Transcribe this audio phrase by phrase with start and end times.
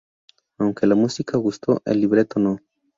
[0.57, 2.57] Aunque la música gustó, el libreto no.